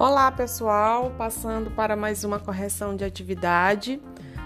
[0.00, 4.00] Olá, pessoal, passando para mais uma correção de atividade.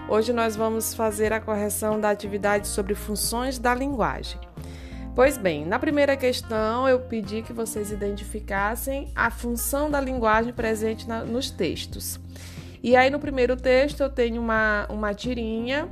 [0.09, 4.37] Hoje nós vamos fazer a correção da atividade sobre funções da linguagem.
[5.15, 11.07] Pois bem, na primeira questão eu pedi que vocês identificassem a função da linguagem presente
[11.07, 12.19] na, nos textos.
[12.83, 15.87] E aí no primeiro texto eu tenho uma, uma tirinha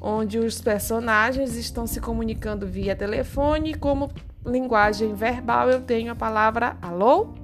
[0.00, 4.10] onde os personagens estão se comunicando via telefone e como
[4.44, 7.43] linguagem verbal eu tenho a palavra alô.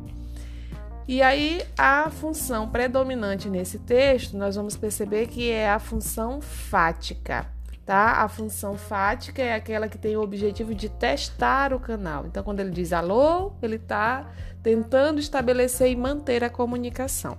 [1.08, 7.46] E aí a função predominante nesse texto, nós vamos perceber que é a função fática,
[7.84, 8.22] tá?
[8.22, 12.26] A função fática é aquela que tem o objetivo de testar o canal.
[12.26, 14.30] Então quando ele diz alô, ele está
[14.62, 17.36] tentando estabelecer e manter a comunicação,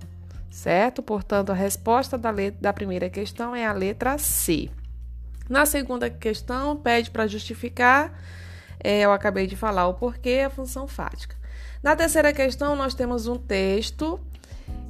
[0.50, 1.02] certo?
[1.02, 4.68] Portanto, a resposta da, letra, da primeira questão é a letra C.
[5.48, 8.12] Na segunda questão, pede para justificar,
[8.82, 11.36] é, eu acabei de falar o porquê, a função fática.
[11.82, 14.20] Na terceira questão, nós temos um texto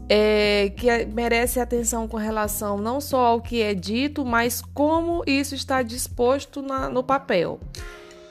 [0.08, 5.22] é, que é, merece atenção com relação não só ao que é dito, mas como
[5.26, 7.58] isso está disposto na, no papel.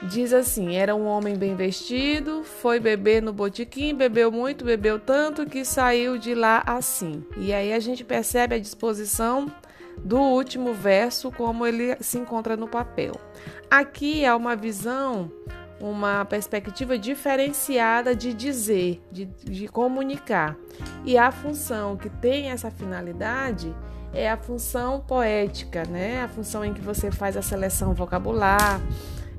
[0.03, 5.45] Diz assim: era um homem bem vestido, foi beber no botiquim, bebeu muito, bebeu tanto
[5.45, 7.23] que saiu de lá assim.
[7.37, 9.51] E aí a gente percebe a disposição
[9.97, 13.13] do último verso, como ele se encontra no papel.
[13.69, 15.31] Aqui é uma visão,
[15.81, 20.55] uma perspectiva diferenciada de dizer, de, de comunicar.
[21.05, 23.75] E a função que tem essa finalidade
[24.13, 26.23] é a função poética, né?
[26.23, 28.81] A função em que você faz a seleção vocabular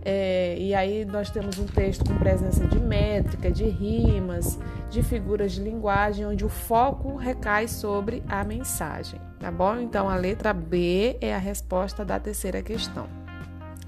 [0.04, 4.58] é, e aí nós temos um texto com presença de métrica, de rimas,
[4.90, 9.76] de figuras de linguagem, onde o foco recai sobre a mensagem, tá bom?
[9.76, 13.06] Então a letra B é a resposta da terceira questão.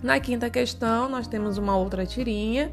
[0.05, 2.71] Na quinta questão, nós temos uma outra tirinha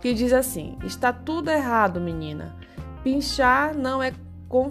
[0.00, 2.54] que diz assim: Está tudo errado, menina.
[3.02, 4.12] Pinchar não é
[4.48, 4.70] com,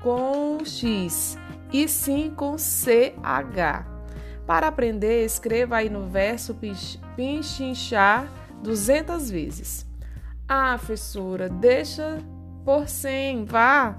[0.00, 1.36] com X,
[1.72, 3.84] e sim com CH.
[4.46, 6.56] Para aprender, escreva aí no verso
[7.16, 9.84] pinchinchar 200 vezes.
[10.46, 12.18] Ah, professora, deixa
[12.64, 13.98] por 100, vá.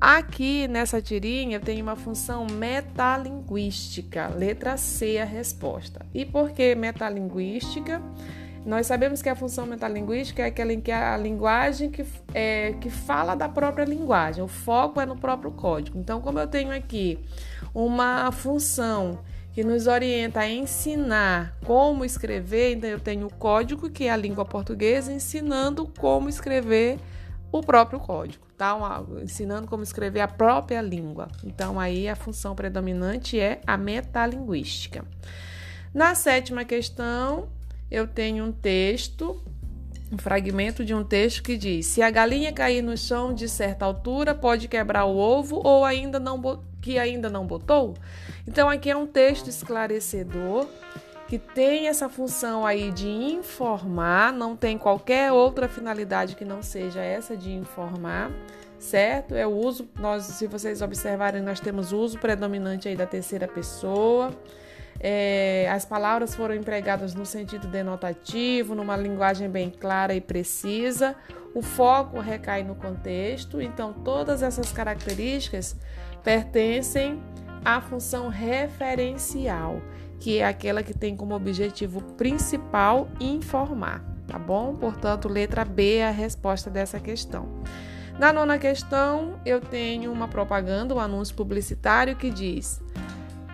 [0.00, 6.06] Aqui nessa tirinha tenho uma função metalinguística, letra C a resposta.
[6.14, 8.00] E por que metalinguística?
[8.64, 12.88] Nós sabemos que a função metalinguística é aquela em que a linguagem que, é, que
[12.88, 15.98] fala da própria linguagem, o foco é no próprio código.
[15.98, 17.18] Então, como eu tenho aqui
[17.74, 19.18] uma função
[19.52, 22.76] que nos orienta a ensinar como escrever.
[22.76, 26.98] Então, eu tenho o código, que é a língua portuguesa, ensinando como escrever
[27.52, 28.76] o próprio código, tá?
[29.22, 31.28] ensinando como escrever a própria língua.
[31.44, 35.04] Então, aí a função predominante é a metalinguística.
[35.92, 37.48] Na sétima questão,
[37.90, 39.42] eu tenho um texto,
[40.12, 43.84] um fragmento de um texto que diz: Se a galinha cair no chão de certa
[43.84, 46.40] altura, pode quebrar o ovo ou ainda não
[46.80, 47.94] que ainda não botou?
[48.46, 50.68] Então aqui é um texto esclarecedor
[51.30, 57.00] que tem essa função aí de informar, não tem qualquer outra finalidade que não seja
[57.00, 58.32] essa de informar,
[58.80, 59.36] certo?
[59.36, 63.46] É o uso, nós, se vocês observarem, nós temos o uso predominante aí da terceira
[63.46, 64.32] pessoa.
[64.98, 71.14] É, as palavras foram empregadas no sentido denotativo, numa linguagem bem clara e precisa.
[71.54, 75.76] O foco recai no contexto, então todas essas características
[76.24, 77.22] pertencem
[77.64, 79.80] à função referencial,
[80.20, 84.76] que é aquela que tem como objetivo principal informar, tá bom?
[84.76, 87.48] Portanto, letra B é a resposta dessa questão.
[88.18, 92.82] Na nona questão, eu tenho uma propaganda, um anúncio publicitário que diz: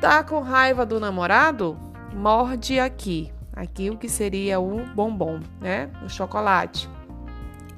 [0.01, 1.79] Tá com raiva do namorado?
[2.13, 3.33] Morde aqui.
[3.53, 5.89] Aqui o que seria o bombom, né?
[6.05, 6.91] O chocolate.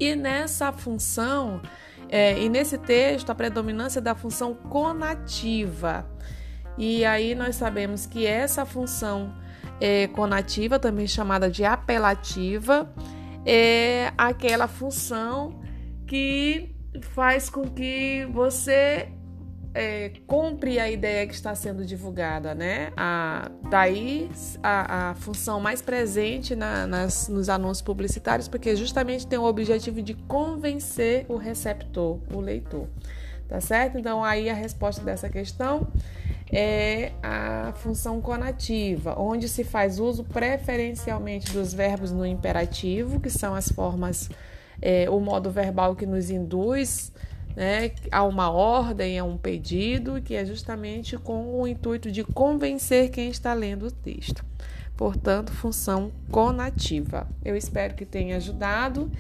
[0.01, 1.61] E nessa função,
[2.09, 6.07] é, e nesse texto, a predominância da função conativa.
[6.79, 9.35] E aí nós sabemos que essa função
[9.81, 12.89] é, conativa, também chamada de apelativa,
[13.45, 15.61] é aquela função
[16.07, 16.75] que
[17.15, 19.09] faz com que você
[19.75, 22.93] é, compre a ideia que está sendo divulgada, né?
[22.97, 24.31] A, daí
[24.63, 30.01] a, a função mais presente na, nas, nos anúncios publicitários, porque justamente tem o objetivo
[30.03, 32.89] de convencer o receptor, o leitor,
[33.49, 33.99] tá certo?
[33.99, 35.87] Então aí a resposta dessa questão
[36.51, 43.55] é a função conativa, onde se faz uso preferencialmente dos verbos no imperativo, que são
[43.55, 44.31] as formas,
[44.81, 47.13] é, o modo verbal que nos induz
[47.55, 53.11] né, a uma ordem, a um pedido, que é justamente com o intuito de convencer
[53.11, 54.45] quem está lendo o texto.
[54.97, 57.29] Portanto, função conativa.
[57.45, 59.11] Eu espero que tenha ajudado.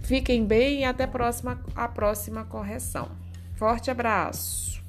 [0.00, 3.08] Fiquem bem e até a próxima, a próxima correção.
[3.54, 4.81] Forte abraço!